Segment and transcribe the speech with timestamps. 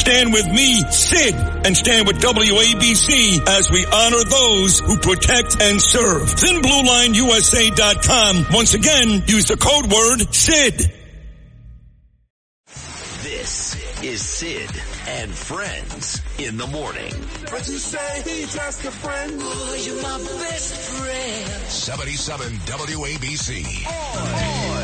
[0.00, 5.78] Stand with me, Sid, and stand with WABC as we honor those who protect and
[5.78, 6.22] serve.
[6.22, 8.46] ThinBlueLineUSA.com.
[8.50, 10.90] Once again, use the code word SID.
[13.22, 14.70] This is Sid
[15.06, 17.12] and Friends in the morning.
[17.50, 19.34] But you say he's just a friend.
[19.38, 21.50] Oh, you're my best friend.
[21.68, 23.62] 77 WABC.
[23.62, 24.79] Hey,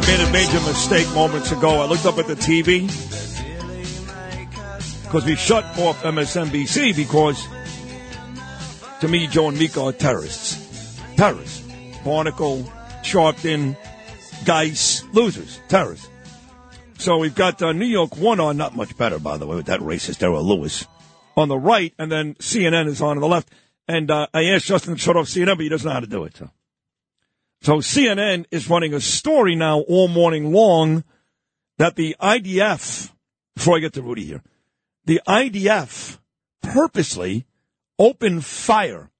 [0.00, 1.82] I made a major mistake moments ago.
[1.82, 2.86] I looked up at the TV
[5.02, 7.46] because we shut off MSNBC because
[9.00, 10.98] to me, Joe and Mika are terrorists.
[11.16, 11.60] Terrorists.
[12.02, 12.64] Barnicle,
[13.02, 13.76] Sharpton,
[14.46, 16.08] Geist, losers, terrorists.
[16.96, 19.66] So we've got uh, New York one on, not much better, by the way, with
[19.66, 20.86] that racist Errol Louis
[21.36, 23.50] on the right, and then CNN is on on the left.
[23.86, 26.06] And uh, I asked Justin to shut off CNN, but he doesn't know how to
[26.06, 26.38] do it.
[26.38, 26.48] So.
[27.62, 31.04] So CNN is running a story now all morning long
[31.76, 33.12] that the IDF,
[33.54, 34.42] before I get to Rudy here,
[35.04, 36.18] the IDF
[36.62, 37.44] purposely
[37.98, 39.10] opened fire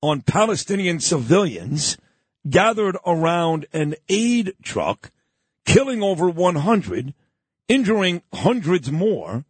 [0.00, 1.98] on Palestinian civilians
[2.48, 5.10] gathered around an aid truck,
[5.64, 7.14] killing over 100,
[7.66, 9.44] injuring hundreds more,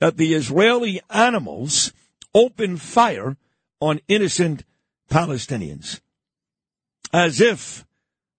[0.00, 1.92] that the Israeli animals
[2.34, 3.36] opened fire
[3.80, 4.64] on innocent
[5.08, 6.00] Palestinians
[7.12, 7.86] as if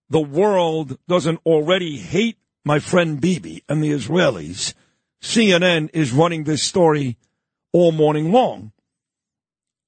[0.08, 4.74] the world doesn't already hate my friend Bibi and the Israelis.
[5.20, 7.16] CNN is running this story
[7.72, 8.72] all morning long.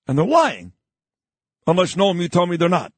[0.09, 0.73] And they're lying.
[1.67, 2.93] Unless, Noam, you tell me they're not.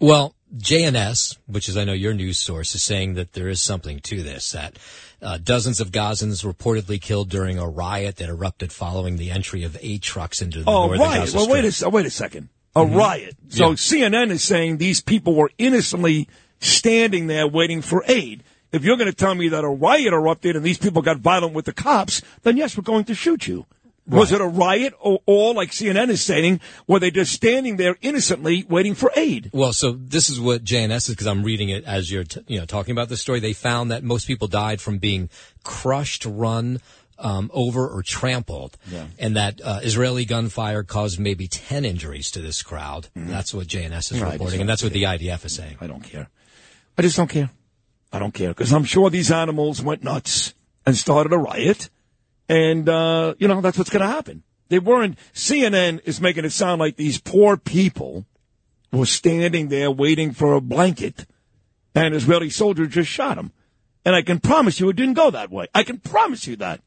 [0.00, 4.00] Well, JNS, which is I know your news source, is saying that there is something
[4.00, 4.52] to this.
[4.52, 4.78] That
[5.20, 9.76] uh, dozens of Gazans reportedly killed during a riot that erupted following the entry of
[9.80, 11.20] aid trucks into the Oh, northern riot.
[11.20, 12.48] Gaza Well, wait a, wait a second.
[12.74, 12.96] A mm-hmm.
[12.96, 13.36] riot.
[13.48, 13.74] So Yeah.
[13.74, 16.28] CNN is saying these people were innocently
[16.60, 18.42] standing there waiting for aid.
[18.72, 21.52] If you're going to tell me that a riot erupted and these people got violent
[21.52, 23.66] with the cops, then yes, we're going to shoot you.
[24.06, 27.96] Was it a riot or, or, like CNN is saying, were they just standing there
[28.02, 29.50] innocently waiting for aid?
[29.52, 32.58] Well, so this is what JNS is because I'm reading it as you're, t- you
[32.58, 33.38] know, talking about the story.
[33.38, 35.30] They found that most people died from being
[35.62, 36.80] crushed, run
[37.18, 38.76] um, over, or trampled,
[39.18, 43.08] and that uh, Israeli gunfire caused maybe ten injuries to this crowd.
[43.14, 45.76] That's what JNS is reporting, and that's what the IDF is saying.
[45.80, 46.28] I don't care.
[46.98, 47.50] I just don't care.
[48.12, 51.88] I don't care because I'm sure these animals went nuts and started a riot,
[52.48, 54.42] and uh, you know that's what's going to happen.
[54.68, 55.18] They weren't.
[55.34, 58.26] CNN is making it sound like these poor people
[58.90, 61.26] were standing there waiting for a blanket,
[61.94, 63.52] and Israeli soldiers just shot them.
[64.04, 65.66] And I can promise you, it didn't go that way.
[65.74, 66.80] I can promise you that.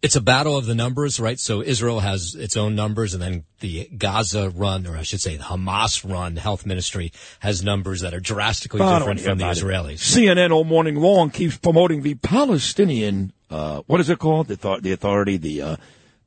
[0.00, 1.40] It's a battle of the numbers, right?
[1.40, 5.36] So Israel has its own numbers, and then the Gaza run, or I should say,
[5.36, 9.56] the Hamas run health ministry has numbers that are drastically I different from the it.
[9.56, 9.98] Israelis.
[9.98, 14.46] CNN all morning long keeps promoting the Palestinian, uh, what is it called?
[14.46, 15.76] The, author- the authority, the uh,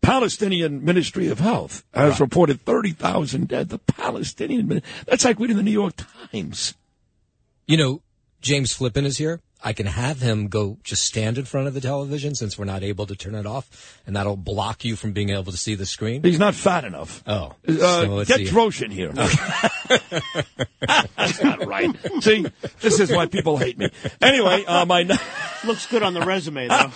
[0.02, 3.70] Palestinian Ministry of Health has reported 30,000 dead.
[3.70, 5.94] The Palestinian, that's like reading the New York
[6.32, 6.74] Times.
[7.68, 8.02] You know,
[8.42, 9.40] James Flippin is here.
[9.64, 12.84] I can have him go just stand in front of the television since we're not
[12.84, 15.86] able to turn it off, and that'll block you from being able to see the
[15.86, 16.24] screen.
[16.24, 17.24] He's not fat enough.
[17.28, 18.46] Oh, Uh, so let's get see.
[18.46, 19.12] Droshin here.
[21.16, 21.96] That's not right.
[22.22, 22.46] See,
[22.80, 23.90] this is why people hate me.
[24.22, 25.04] Anyway, uh, my
[25.64, 26.92] Looks good on the resume, though.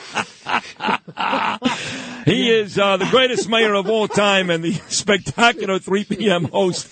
[2.31, 6.45] he is uh, the greatest mayor of all time and the spectacular 3 p.m.
[6.45, 6.87] host,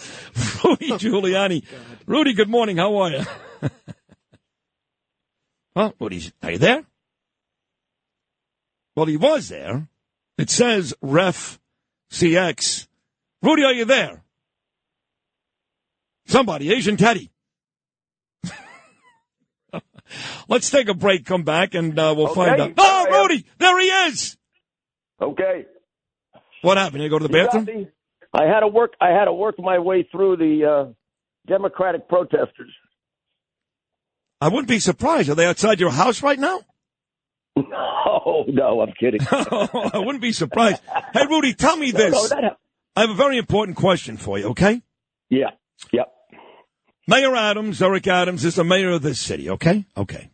[0.64, 1.64] Rudy Giuliani.
[2.06, 2.78] Rudy, good morning.
[2.78, 3.24] How are you?
[5.76, 6.84] Well, Rudy, are you there?
[8.96, 9.88] Well, he was there.
[10.38, 11.60] It says Ref
[12.12, 12.88] CX.
[13.42, 14.24] Rudy, are you there?
[16.26, 17.32] Somebody, Asian Teddy.
[20.48, 22.74] Let's take a break, come back, and uh, we'll find out.
[22.78, 24.38] Oh, Rudy, there he is.
[25.22, 25.66] Okay.
[26.62, 27.04] What happened?
[27.04, 27.88] You go to the bathroom?
[28.34, 28.94] I had to work.
[29.02, 30.94] I had to work my way through the uh,
[31.48, 32.72] Democratic protesters.
[34.44, 35.30] I wouldn't be surprised.
[35.30, 36.60] Are they outside your house right now?
[37.56, 39.22] Oh no, I'm kidding.
[39.32, 40.82] I wouldn't be surprised.
[41.14, 42.12] Hey, Rudy, tell me this.
[42.12, 42.58] No, that,
[42.94, 44.82] I have a very important question for you, okay?
[45.30, 45.52] yeah,
[45.94, 46.12] yep.
[47.08, 49.86] Mayor Adams, Eric Adams, is the mayor of this city, okay?
[49.96, 50.30] Okay.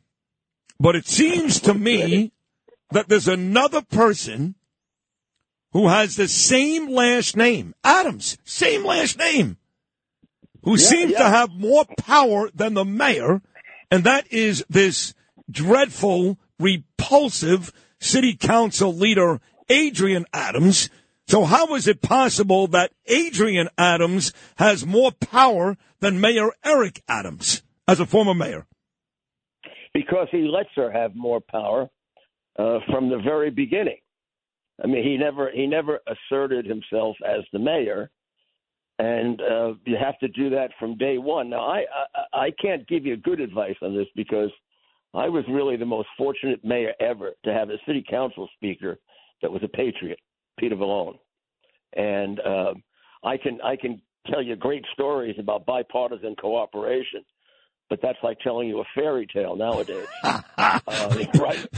[0.79, 2.31] But it seems to me
[2.89, 4.55] that there's another person
[5.71, 9.57] who has the same last name, Adams, same last name,
[10.63, 13.41] who seems to have more power than the mayor,
[13.91, 15.13] and that is this
[15.49, 19.39] dreadful, repulsive city council leader,
[19.71, 20.89] Adrienne Adams.
[21.27, 27.61] So how is it possible that Adrienne Adams has more power than Mayor Eric Adams
[27.87, 28.65] as a former mayor?
[29.93, 31.89] Because he lets her have more power
[32.57, 33.97] uh, from the very beginning.
[34.83, 38.09] I mean, he never he never asserted himself as the mayor,
[38.99, 41.49] and uh, you have to do that from day one.
[41.49, 41.85] Now, I,
[42.33, 44.51] I I can't give you good advice on this because
[45.13, 48.99] I was really the most fortunate mayor ever to have a city council speaker
[49.41, 50.19] that was a patriot,
[50.59, 51.17] Peter Vallone,
[51.95, 52.73] and uh,
[53.23, 57.23] I can I can tell you great stories about bipartisan cooperation,
[57.89, 60.79] but that's like telling you a fairy tale nowadays, uh,
[61.39, 61.67] right?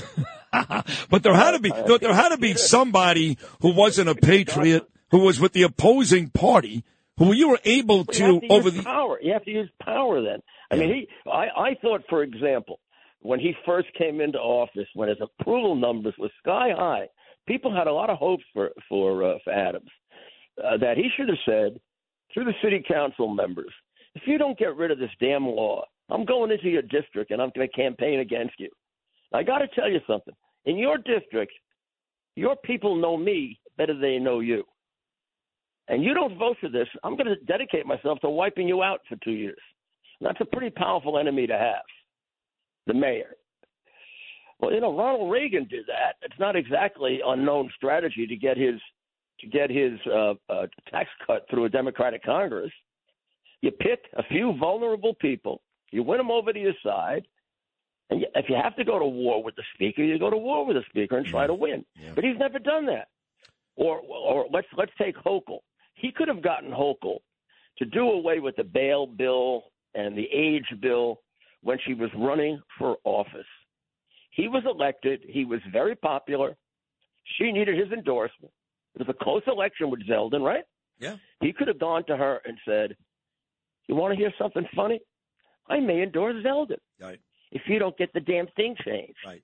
[1.09, 4.83] But there had to be there, there had to be somebody who wasn't a patriot
[5.11, 6.83] who was with the opposing party
[7.23, 9.19] who you were able to to over the power.
[9.21, 10.21] You have to use power.
[10.21, 10.39] Then
[10.71, 11.29] I mean, he.
[11.29, 12.79] I, I thought, for example,
[13.21, 17.07] when he first came into office, when his approval numbers were sky high,
[17.47, 19.89] people had a lot of hopes for for, uh, for Adams.
[20.61, 21.79] Uh, that he should have said
[22.33, 23.71] to the city council members,
[24.15, 27.41] if you don't get rid of this damn law, I'm going into your district and
[27.41, 28.69] I'm going to campaign against you.
[29.33, 30.33] I got to tell you something.
[30.65, 31.53] In your district,
[32.35, 34.63] your people know me better than they know you.
[35.91, 39.01] And you don't vote for this, I'm going to dedicate myself to wiping you out
[39.09, 39.59] for two years.
[40.19, 41.83] And that's a pretty powerful enemy to have,
[42.87, 43.35] the mayor.
[44.61, 46.15] Well, you know, Ronald Reagan did that.
[46.21, 48.75] It's not exactly unknown strategy to get his
[49.41, 52.71] to get his uh, uh, tax cut through a Democratic Congress.
[53.61, 55.61] You pick a few vulnerable people,
[55.91, 57.25] you win them over to your side,
[58.11, 60.65] and if you have to go to war with the speaker, you go to war
[60.65, 61.83] with the speaker and try to win.
[62.13, 63.07] But he's never done that.
[63.75, 65.59] Or, or let's let's take Hochul.
[66.01, 67.19] He could have gotten Hochul
[67.77, 71.21] to do away with the bail bill and the age bill
[71.61, 73.45] when she was running for office.
[74.31, 75.21] He was elected.
[75.27, 76.57] He was very popular.
[77.37, 78.51] She needed his endorsement.
[78.95, 80.63] It was a close election with Zeldin, right?
[80.99, 81.17] Yeah.
[81.41, 82.95] He could have gone to her and said,
[83.87, 84.99] "You want to hear something funny?
[85.67, 87.19] I may endorse Zeldin Right.
[87.51, 89.43] if you don't get the damn thing changed." Right.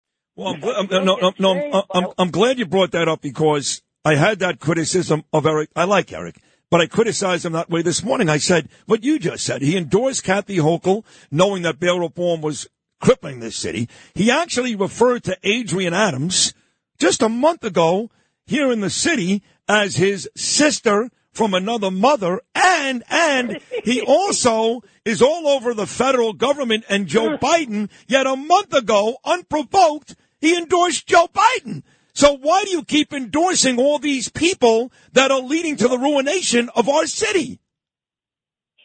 [0.35, 3.21] Well, I'm, gl- I'm, no, no, no, I'm, I'm, I'm glad you brought that up
[3.21, 5.69] because I had that criticism of Eric.
[5.75, 6.37] I like Eric,
[6.69, 8.29] but I criticized him that way this morning.
[8.29, 9.61] I said what you just said.
[9.61, 12.67] He endorsed Kathy Hochul, knowing that bail reform was
[13.01, 13.89] crippling this city.
[14.15, 16.53] He actually referred to Adrienne Adams
[16.97, 18.09] just a month ago
[18.45, 25.21] here in the city as his sister from another mother and and he also is
[25.21, 31.07] all over the federal government and Joe Biden yet a month ago unprovoked he endorsed
[31.07, 31.83] Joe Biden
[32.13, 36.69] so why do you keep endorsing all these people that are leading to the ruination
[36.75, 37.61] of our city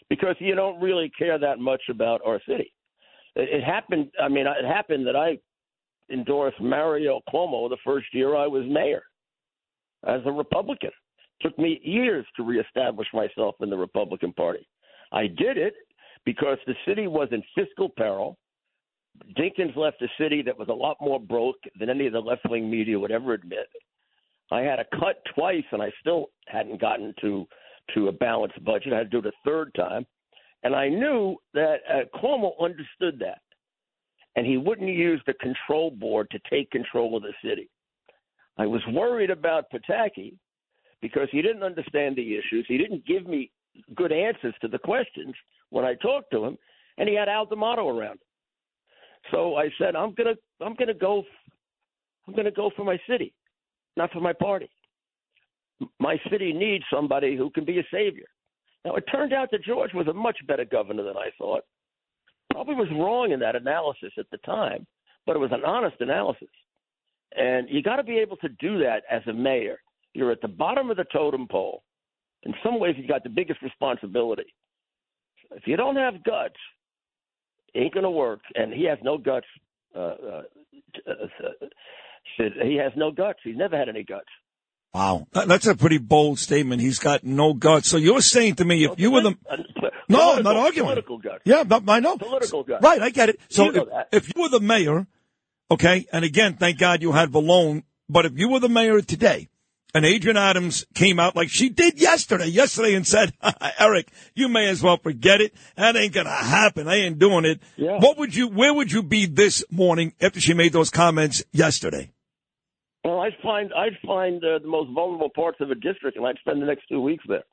[0.09, 2.73] because you don't really care that much about our city.
[3.35, 4.11] It, it happened.
[4.23, 5.39] I mean, it happened that I
[6.13, 9.03] endorsed Mario Cuomo the first year I was mayor.
[10.07, 10.91] as a Republican.
[11.41, 14.67] took me years to reestablish myself in the Republican Party.
[15.13, 15.75] I did it
[16.25, 18.39] because the city was in fiscal peril.
[19.37, 22.49] Dinkins left a city that was a lot more broke than any of the left
[22.49, 23.69] wing media would ever admit.
[24.51, 27.47] I had a cut twice, and I still hadn't gotten to
[27.95, 28.93] to a balanced budget.
[28.93, 30.05] I had to do it a third time,
[30.65, 33.41] and I knew that uh, Cuomo understood that,
[34.35, 37.69] and he wouldn't use the control board to take control of the city.
[38.59, 40.35] I was worried about Pataki
[41.01, 42.65] because he didn't understand the issues.
[42.67, 43.51] He didn't give me
[43.95, 45.35] good answers to the questions
[45.71, 46.59] when I talked to him,
[46.99, 48.19] and he had Al D'Amato around.
[49.31, 51.25] So I said, I'm gonna I'm gonna go
[52.27, 53.35] I'm gonna go for my city,
[53.97, 54.71] not for my party.
[55.99, 58.27] My city needs somebody who can be a savior.
[58.85, 61.65] Now it turned out that George was a much better governor than I thought.
[62.51, 64.87] Probably was wrong in that analysis at the time,
[65.27, 66.49] but it was an honest analysis.
[67.37, 69.79] And you got to be able to do that as a mayor.
[70.15, 71.83] You're at the bottom of the totem pole.
[72.45, 74.55] In some ways, you've got the biggest responsibility.
[75.51, 76.55] If you don't have guts,
[77.79, 78.41] ain't going to work.
[78.55, 79.47] And he has no guts.
[79.95, 80.43] Uh, uh,
[82.37, 83.39] he has no guts.
[83.45, 84.29] He's never had any guts.
[84.95, 86.81] Wow, that's a pretty bold statement.
[86.81, 87.87] He's got no guts.
[87.89, 89.37] So you're saying to me, if you were the
[90.09, 90.87] no, I'm not arguing.
[90.87, 91.43] Political guts.
[91.45, 92.17] Yeah, I know.
[92.17, 92.83] Political guts.
[92.83, 93.41] Right, I get it.
[93.51, 95.07] So You if, if you were the mayor,
[95.71, 97.83] okay, and again, thank God you had Vallone.
[98.09, 99.49] But if you were the mayor today,
[99.95, 103.33] and Adrienne Adams came out like she did yesterday, yesterday, and said,
[103.79, 105.55] "Eric, you may as well forget it.
[105.77, 106.89] That ain't gonna happen.
[106.89, 107.99] I ain't doing it." Yeah.
[107.99, 108.49] What would you?
[108.49, 112.13] Where would you be this morning after she made those comments yesterday?
[113.05, 116.39] Well, I'd find I'd find uh, the most vulnerable parts of a district, and I'd
[116.39, 117.45] spend the next two weeks there.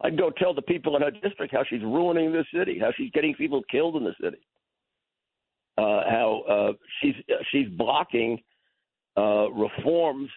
[0.00, 3.10] I'd go tell the people in her district how she's ruining the city, how she's
[3.12, 4.38] getting people killed in the city,
[5.78, 7.14] uh, how uh, she's
[7.50, 8.42] she's blocking
[9.16, 10.28] uh, reforms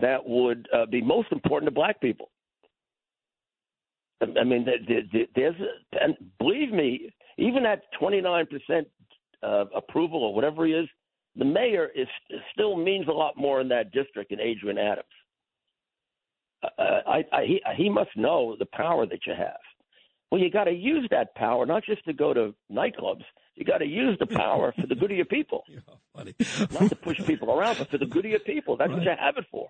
[0.00, 2.30] that would uh, be most important to black people.
[4.20, 5.56] I mean, there- there- there- there's
[6.00, 8.88] and believe me, even at 29 percent
[9.42, 10.88] uh, approval or whatever he is,
[11.36, 12.08] the mayor is
[12.52, 15.06] still means a lot more in that district than Adrienne Adams.
[16.64, 19.60] Uh, I, I, he, he must know the power that you have.
[20.30, 23.22] Well, you got to use that power not just to go to nightclubs.
[23.58, 25.64] You got to use the power for the good of your people,
[26.14, 28.76] not to push people around, but for the good of your people.
[28.76, 29.68] That's what you have it for.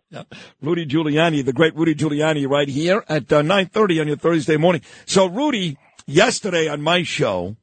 [0.61, 4.83] Rudy Giuliani, the great Rudy Giuliani, right here at uh, 9.30 on your Thursday morning.
[5.07, 7.57] So, Rudy, yesterday on my show,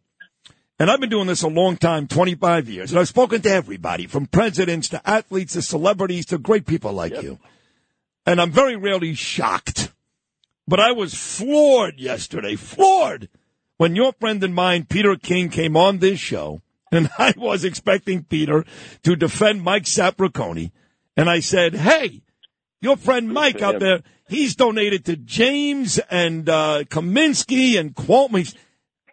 [0.79, 4.07] and I've been doing this a long time, 25 years, and I've spoken to everybody,
[4.07, 7.37] from presidents to athletes to celebrities to great people like you.
[8.25, 9.91] And I'm very rarely shocked.
[10.67, 13.29] But I was floored yesterday, floored,
[13.77, 18.23] when your friend and mine, Peter King, came on this show, and I was expecting
[18.23, 18.65] Peter
[19.03, 20.71] to defend Mike Sapraicone.
[21.17, 22.21] And I said, hey,
[22.81, 27.93] your friend Mike out there, he's donated to James and uh, Kaminsky and.
[28.35, 28.55] He's-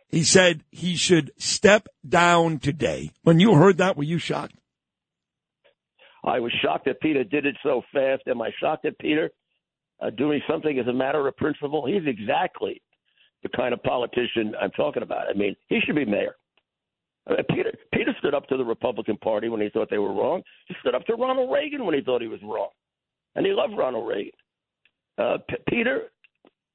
[0.08, 3.12] He said he should step down today.
[3.22, 4.54] When you heard that, were you shocked?
[6.24, 8.22] I was shocked that Peter did it so fast.
[8.26, 9.30] Am I shocked at Peter
[10.00, 11.86] uh, doing something as a matter of principle?
[11.86, 12.82] He's exactly
[13.42, 15.28] the kind of politician I'm talking about.
[15.28, 16.36] I mean, he should be mayor.
[17.30, 20.42] Uh, Peter Peter stood up to the Republican Party when he thought they were wrong.
[20.66, 22.70] He stood up to Ronald Reagan when he thought he was wrong,
[23.36, 24.32] and he loved Ronald Reagan.
[25.18, 26.08] Uh, P- Peter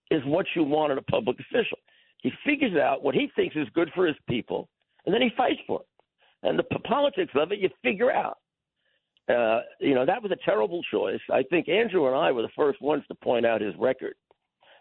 [0.09, 1.77] is what you want in a public official.
[2.21, 4.69] He figures out what he thinks is good for his people,
[5.05, 5.87] and then he fights for it.
[6.43, 8.37] And the p- politics of it, you figure out.
[9.29, 11.19] Uh, you know, that was a terrible choice.
[11.29, 14.13] I think Andrew and I were the first ones to point out his record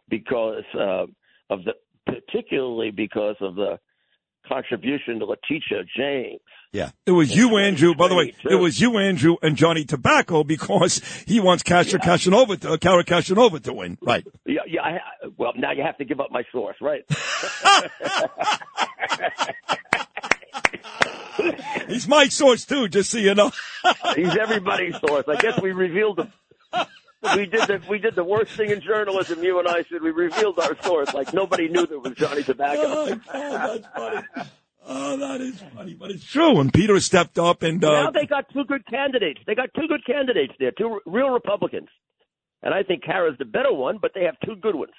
[0.09, 1.07] because uh,
[1.51, 1.73] of the,
[2.07, 3.79] particularly because of the
[4.49, 6.41] contribution to Letitia James.
[6.73, 6.91] Yeah.
[7.05, 7.95] It was you, Andrew.
[7.95, 12.57] By the way, it was you, Andrew, and Johnny Tobacco because he wants Castro Casanova
[12.59, 13.99] to, uh, Cara Castronuova to win.
[14.03, 14.27] Right.
[14.45, 14.83] Yeah, yeah.
[14.83, 14.99] I,
[15.37, 17.05] well, now you have to give up my source, right?
[21.89, 23.51] He's my source too, just so you know.
[24.15, 25.25] He's everybody's source.
[25.29, 26.29] I guess we revealed the.
[27.35, 29.43] We did the we did the worst thing in journalism.
[29.43, 33.19] You and I said we revealed our source, like nobody knew there was Johnny Tobacco.
[33.33, 34.49] Oh, that's funny.
[34.89, 36.61] Oh, that is funny, but it's true.
[36.61, 39.41] And Peter stepped up and now uh, they got two good candidates.
[39.47, 41.89] They got two good candidates there, two real Republicans,
[42.63, 44.93] and I think Cara's the better one, but they have two good ones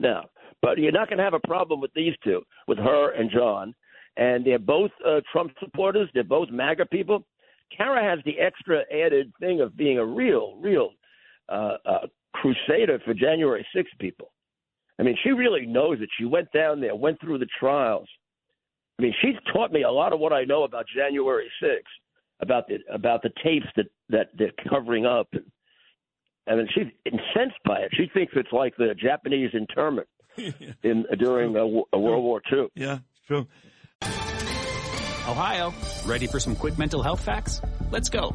[0.00, 0.24] now.
[0.62, 3.74] But you're not going to have a problem with these two, with her and John,
[4.16, 6.08] and they're both uh, Trump supporters.
[6.14, 7.24] They're both MAGA people.
[7.76, 10.90] Kara has the extra added thing of being a real, real
[11.48, 14.32] uh, uh, crusader for January 6 people.
[14.98, 16.08] I mean, she really knows it.
[16.18, 18.08] She went down there, went through the trials.
[18.98, 21.82] I mean, she's taught me a lot of what I know about January 6th,
[22.40, 25.28] about the about the tapes that that they're covering up.
[25.32, 25.44] And
[26.48, 27.90] I mean, she's incensed by it.
[27.92, 30.08] She thinks it's like the Japanese internment
[30.82, 32.66] in during uh, Wo- uh, World War II.
[32.74, 33.46] Yeah, true.
[35.28, 35.72] Ohio,
[36.06, 37.60] ready for some quick mental health facts?
[37.90, 38.34] Let's go.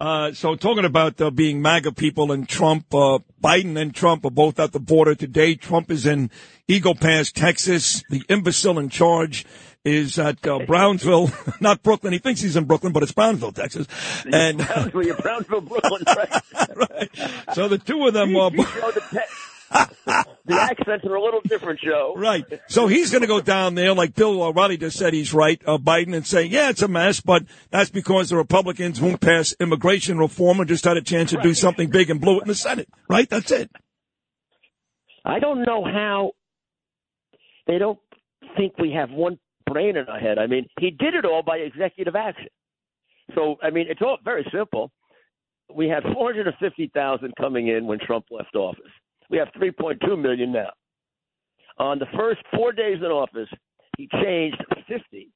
[0.00, 4.30] Uh, so talking about uh, being MAGA people and Trump, uh, Biden and Trump are
[4.30, 5.54] both at the border today.
[5.54, 6.30] Trump is in
[6.66, 8.02] Eagle Pass, Texas.
[8.10, 9.46] The imbecile in charge
[9.84, 11.30] is at uh, Brownsville,
[11.60, 12.12] not Brooklyn.
[12.12, 13.86] He thinks he's in Brooklyn, but it's Brownsville, Texas.
[14.32, 16.02] And Brownsville, you're Brownsville, Brooklyn,
[16.76, 17.10] right?
[17.54, 18.50] so the two of them are.
[20.44, 22.14] The, accents are a little different, Joe.
[22.16, 22.44] Right.
[22.66, 25.78] So he's going to go down there, like Bill O'Reilly just said he's right, uh,
[25.78, 30.18] Biden, and say, yeah, it's a mess, but that's because the Republicans won't pass immigration
[30.18, 32.56] reform and just had a chance to do something big and blew it in the
[32.56, 32.88] Senate.
[33.08, 33.30] Right?
[33.30, 33.70] That's it.
[35.24, 36.32] I don't know how
[37.68, 38.00] they don't
[38.56, 39.38] think we have one
[39.70, 40.38] brain in our head.
[40.38, 42.48] I mean, he did it all by executive action.
[43.34, 44.90] So, I mean, it's all very simple.
[45.74, 48.90] We had 450,000 coming in when Trump left office.
[49.32, 50.70] We have 3.2 million now.
[51.78, 53.48] On the first four days in office,
[53.96, 55.30] he changed 50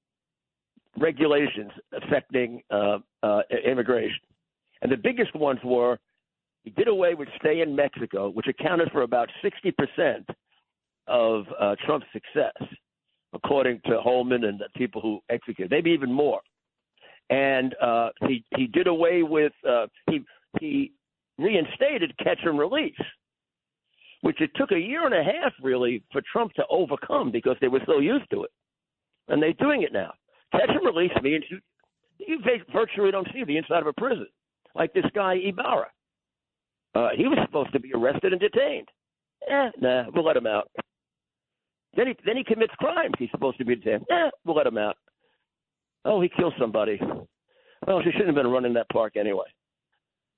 [0.99, 4.21] regulations affecting uh, uh, immigration.
[4.83, 5.99] And the biggest ones were
[6.63, 10.25] he did away with stay in Mexico, which accounted for about 60%
[11.07, 12.69] of uh, Trump's success,
[13.33, 16.41] according to Homan and the people who executed, maybe even more.
[17.31, 20.23] And uh, he he did away with uh, he
[20.61, 20.93] he
[21.39, 22.95] reinstated catch and release,
[24.27, 27.69] which it took a year and a half really for Trump to overcome because they
[27.69, 28.51] were so used to it,
[29.29, 30.13] and they're doing it now.
[30.51, 31.61] Catch and release means you
[32.19, 32.41] you
[32.73, 34.27] virtually don't see the inside of a prison,
[34.75, 35.87] like this guy Ibarra.
[36.97, 38.89] Uh, he was supposed to be arrested and detained.
[39.49, 40.69] Eh, nah, we'll let him out.
[41.95, 43.15] Then he then he commits crimes.
[43.21, 44.07] He's supposed to be detained.
[44.11, 44.97] Eh, we'll let him out.
[46.05, 46.99] Oh, he killed somebody.
[47.87, 49.47] Well, she shouldn't have been running that park anyway.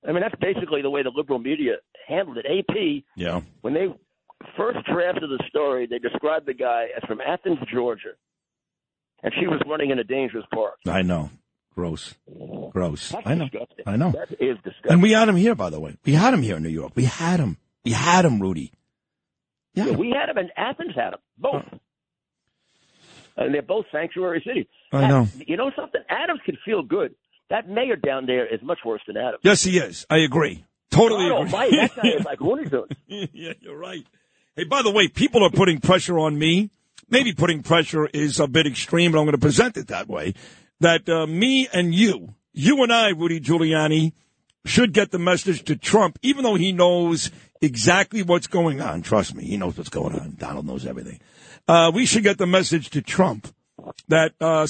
[0.06, 2.46] I mean, that's basically the way the liberal media handled it.
[2.46, 3.40] AP, Yeah.
[3.62, 3.87] when they
[4.56, 8.12] first drafted the story, they described the guy as from Athens, Georgia,
[9.22, 10.74] and she was running in a dangerous park.
[10.87, 11.30] I know.
[11.74, 12.14] Gross.
[12.70, 13.11] Gross.
[13.11, 13.48] That's I know.
[13.48, 13.84] disgusting.
[13.87, 14.11] I know.
[14.12, 14.90] That is disgusting.
[14.92, 15.96] And we had him here, by the way.
[16.04, 16.92] We had him here in New York.
[16.96, 17.56] We had him.
[17.84, 18.72] We had him, Rudy.
[19.74, 21.20] Yeah, we had him, and Athens had him.
[21.37, 21.62] both,
[23.37, 24.66] and they're both sanctuary cities.
[24.92, 25.28] I know.
[25.46, 26.00] You know something?
[26.08, 27.14] Adams can feel good.
[27.50, 29.40] That mayor down there is much worse than Adams.
[29.42, 30.06] Yes, he is.
[30.11, 30.64] I agree.
[30.90, 31.52] Totally God agree.
[31.52, 32.90] almighty, that guy is like Looney Tunes.
[33.32, 34.06] yeah, you're right.
[34.56, 36.70] Hey, by the way, people are putting pressure on me.
[37.11, 40.34] Maybe putting pressure is a bit extreme, but I'm going to present it that way.
[40.80, 44.12] That uh, me and you, you and I, Rudy Giuliani,
[44.64, 47.30] should get the message to Trump, even though he knows
[47.62, 49.02] exactly what's going on.
[49.02, 50.37] Trust me, he knows what's going on.
[50.38, 51.20] Donald knows everything.
[51.66, 53.48] Uh, we should get the message to Trump
[54.08, 54.66] that uh,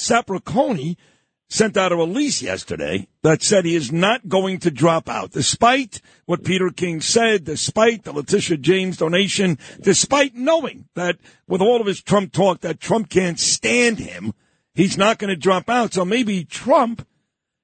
[1.48, 6.00] sent out a release yesterday that said he is not going to drop out, despite
[6.26, 11.86] what Peter King said, despite the Letitia James donation, despite knowing that with all of
[11.86, 14.34] his Trump talk that Trump can't stand him,
[14.74, 15.94] he's not going to drop out.
[15.94, 17.06] So maybe Trump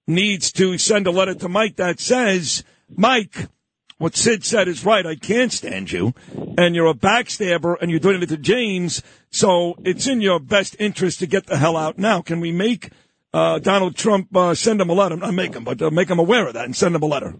[0.06, 3.48] needs to send a letter to Mike that says, Mike,
[3.98, 5.06] what Sid said is right.
[5.06, 6.14] I can't stand you.
[6.58, 9.02] And you're a backstabber and you're doing it to James.
[9.30, 12.20] So it's in your best interest to get the hell out now.
[12.20, 12.90] Can we make
[13.34, 15.16] uh, Donald Trump uh, send him a letter?
[15.16, 17.34] Not make him, but uh, make him aware of that and send him a letter.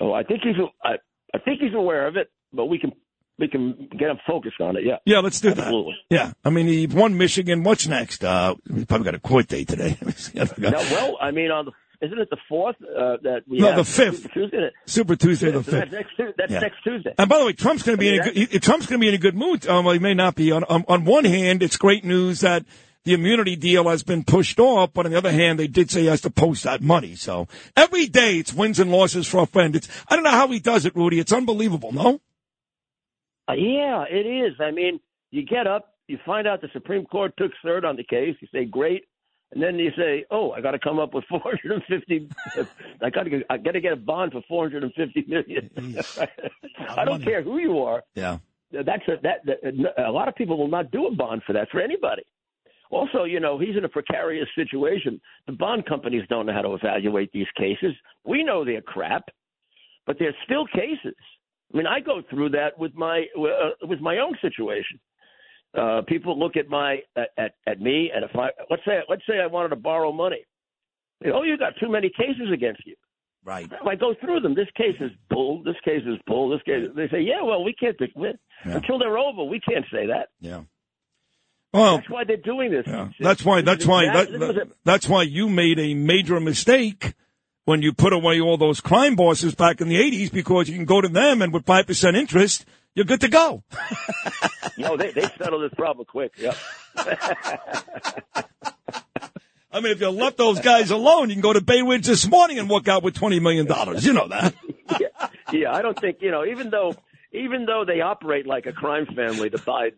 [0.00, 0.94] Oh, I think he's I,
[1.34, 2.92] I think he's aware of it, but we can
[3.38, 4.84] we can get him focused on it.
[4.84, 4.96] Yeah.
[5.06, 5.94] Yeah, let's do Absolutely.
[6.10, 6.14] that.
[6.14, 6.32] Yeah.
[6.44, 7.62] I mean, he won Michigan.
[7.62, 8.22] What's next?
[8.22, 9.96] Uh, we probably got a court date today.
[10.58, 11.72] Now, well, I mean, on the
[12.02, 14.22] isn't it the fourth uh, that we No, the fifth.
[14.22, 14.70] Super Tuesday?
[14.86, 15.92] Super Tuesday, the Yeah, so that's fifth.
[15.92, 16.58] next That's Yeah.
[16.60, 17.14] next Tuesday.
[17.18, 19.04] And by the way, Trump's going to be I in a good, Trump's going to
[19.04, 19.66] be in a good mood.
[19.66, 20.50] Um, well, he may not be.
[20.52, 22.64] On, on on one hand, it's great news that
[23.04, 26.02] the immunity deal has been pushed off, but on the other hand, they did say
[26.02, 27.14] he has to post that money.
[27.14, 29.74] So every day, it's wins and losses for a friend.
[29.74, 31.18] It's I don't know how he does it, Rudy.
[31.18, 31.92] It's unbelievable.
[31.92, 32.20] No.
[33.48, 34.54] Uh, yeah, it is.
[34.60, 38.04] I mean, you get up, you find out the Supreme Court took cert on the
[38.04, 38.36] case.
[38.40, 39.04] You say, great.
[39.52, 42.28] And then you say, "Oh, I got to come up with 450.
[43.02, 45.70] I got to, I got to get a bond for 450 million.
[46.88, 48.04] I don't care who you are.
[48.14, 48.38] Yeah.
[48.70, 50.06] That's a, that, that.
[50.06, 52.22] A lot of people will not do a bond for that for anybody.
[52.90, 55.20] Also, you know, he's in a precarious situation.
[55.46, 57.94] The bond companies don't know how to evaluate these cases.
[58.24, 59.24] We know they're crap,
[60.06, 61.14] but there's still cases.
[61.72, 64.98] I mean, I go through that with my uh, with my own situation.
[65.72, 69.38] Uh, people look at my at, at me, and if I let's say let's say
[69.40, 70.44] I wanted to borrow money,
[71.32, 72.96] oh, you got too many cases against you.
[73.44, 73.70] Right.
[73.86, 74.54] I go through them.
[74.54, 75.62] This case is bull.
[75.62, 76.50] This case is bull.
[76.50, 76.88] This case.
[76.94, 78.34] They say, yeah, well, we can't Yeah.
[78.64, 79.44] until they're over.
[79.44, 80.28] We can't say that.
[80.40, 80.62] Yeah.
[81.72, 82.84] Well, That's why they're doing this.
[82.86, 83.10] yeah.
[83.20, 83.60] That's why.
[83.62, 84.06] That's why.
[84.06, 87.14] That- That, this was a- that's why you made a major mistake
[87.64, 90.84] when you put away all those crime bosses back in the '80s because you can
[90.84, 93.62] go to them and with five percent interest, you're good to go.
[94.76, 96.32] No, they they settle this problem quick.
[96.38, 96.56] Yep.
[99.72, 102.26] I mean, if you left those guys alone, you can go to Bay Ridge this
[102.26, 104.04] morning and walk out with twenty million dollars.
[104.04, 104.54] You know that.
[105.00, 105.72] yeah, yeah.
[105.72, 106.44] I don't think you know.
[106.44, 106.94] Even though
[107.32, 109.92] even though they operate like a crime family, the Bidens,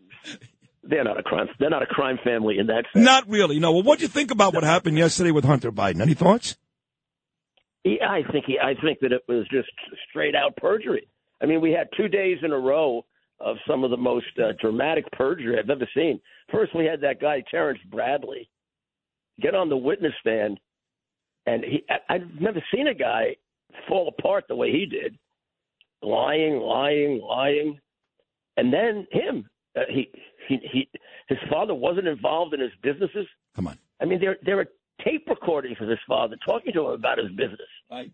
[0.83, 1.47] they're not a crime.
[1.59, 3.05] They're not a crime family in that sense.
[3.05, 3.59] Not really.
[3.59, 3.71] No.
[3.71, 6.01] Well, what do you think about what happened yesterday with Hunter Biden?
[6.01, 6.57] Any thoughts?
[7.83, 9.69] Yeah, I think he, I think that it was just
[10.09, 11.07] straight out perjury.
[11.41, 13.05] I mean, we had two days in a row
[13.39, 16.19] of some of the most uh, dramatic perjury I've ever seen.
[16.51, 18.49] First, we had that guy Terrence Bradley
[19.41, 20.59] get on the witness stand,
[21.45, 23.35] and he, I, I've never seen a guy
[23.87, 25.17] fall apart the way he did,
[26.01, 27.79] lying, lying, lying,
[28.55, 29.49] and then him.
[29.75, 30.09] Uh, he,
[30.47, 30.89] he, he,
[31.27, 33.27] his father wasn't involved in his businesses.
[33.55, 33.77] Come on.
[34.01, 34.67] I mean, there, there are
[35.03, 37.61] tape recordings of his father talking to him about his business.
[37.89, 38.11] Right.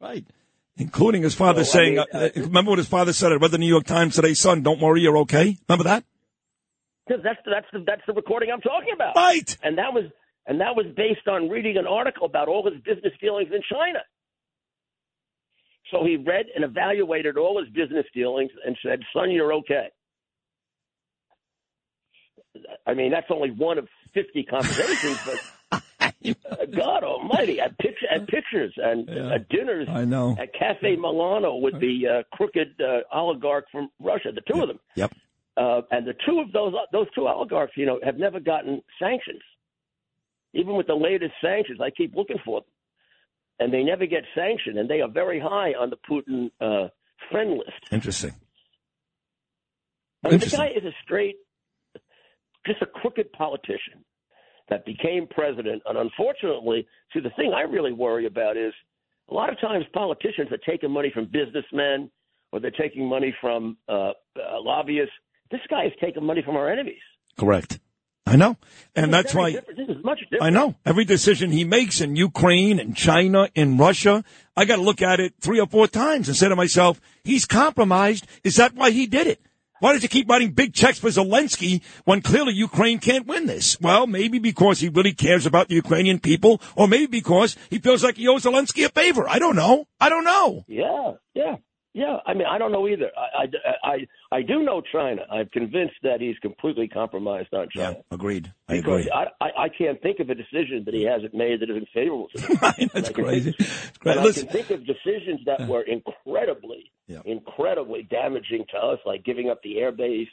[0.00, 0.26] Right.
[0.76, 3.32] Including his father So, I saying, mean, uh, remember what his father said?
[3.32, 5.58] I read the New York Times today, son, don't worry, you're okay.
[5.68, 6.04] Remember that?
[7.06, 9.16] Because that's that's the that's the recording I'm talking about.
[9.16, 9.56] Right.
[9.62, 10.04] And that was
[10.46, 13.98] and that was based on reading an article about all his business dealings in China.
[15.90, 19.88] So he read and evaluated all his business dealings and said, "Son, you're okay."
[22.86, 25.40] I mean, that's only one of fifty conversations, but
[25.72, 25.80] uh,
[26.76, 30.36] God Almighty, at, picture, I pictures and uh, dinners I know.
[30.38, 34.78] at Cafe Milano with the uh, crooked uh, oligarch from Russia, the two of them.
[34.96, 35.12] Yep.
[35.56, 39.42] Uh, and the two of those those two oligarchs, you know, have never gotten sanctions.
[40.54, 42.68] Even with the latest sanctions, I keep looking for them,
[43.58, 46.88] and they never get sanctioned, and they are very high on the Putin uh,
[47.30, 47.90] friend list.
[47.90, 48.32] Interesting.
[50.24, 51.36] I mean, the guy is a straight,
[52.66, 54.04] just a crooked politician
[54.68, 55.82] that became president.
[55.86, 58.72] And unfortunately, see, the thing I really worry about is
[59.30, 62.10] a lot of times politicians are taking money from businessmen
[62.52, 64.12] or they're taking money from uh, uh,
[64.60, 65.14] lobbyists.
[65.50, 67.00] This guy is taking money from our enemies.
[67.38, 67.80] Correct.
[68.24, 68.56] I know.
[68.94, 69.78] And that's why different.
[69.78, 70.44] This is much different.
[70.44, 74.24] I know every decision he makes in Ukraine and China and Russia,
[74.56, 77.44] I got to look at it three or four times and say to myself, he's
[77.44, 78.26] compromised.
[78.44, 79.40] Is that why he did it?
[79.82, 83.80] Why does he keep writing big checks for Zelensky when clearly Ukraine can't win this?
[83.80, 88.04] Well, maybe because he really cares about the Ukrainian people, or maybe because he feels
[88.04, 89.28] like he owes Zelensky a favor.
[89.28, 89.86] I don't know.
[89.98, 90.64] I don't know.
[90.68, 91.56] Yeah, yeah,
[91.94, 92.16] yeah.
[92.26, 93.10] I mean, I don't know either.
[93.16, 93.44] I,
[93.84, 93.90] I,
[94.32, 95.22] I, I do know China.
[95.30, 97.96] I'm convinced that he's completely compromised on China.
[98.10, 98.52] Agreed.
[98.68, 99.10] I Because agree.
[99.10, 102.28] I, I, I can't think of a decision that he hasn't made that isn't favorable
[102.34, 102.40] to
[102.76, 102.90] him.
[102.94, 103.52] That's crazy.
[103.52, 107.20] Think, I can think of decisions that were incredibly, Yeah.
[107.24, 110.28] incredibly damaging to us, like giving up the airbase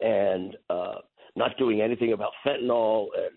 [0.00, 0.96] and uh,
[1.36, 3.30] not doing anything about fentanyl and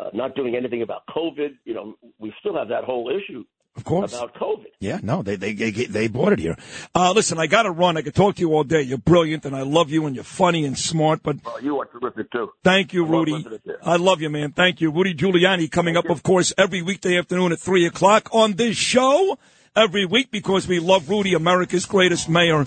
[0.00, 1.50] uh, not doing anything about COVID.
[1.64, 3.44] You know, we still have that whole issue
[3.78, 4.12] of course.
[4.14, 4.66] about COVID.
[4.80, 6.56] Yeah, no, they they they, they bought it here.
[6.94, 7.96] Uh, listen, I got to run.
[7.96, 8.82] I could talk to you all day.
[8.82, 11.22] You're brilliant, and I love you, and you're funny and smart.
[11.22, 12.50] But Oh, you are terrific too.
[12.64, 13.32] thank you, I Rudy.
[13.32, 13.76] you.
[13.82, 14.52] I love you, man.
[14.52, 15.70] Thank you, Rudy Giuliani.
[15.70, 19.38] Coming up, of course, every weekday afternoon at three o'clock on this show.
[19.76, 22.66] Every week because we love Rudy, America's greatest mayor.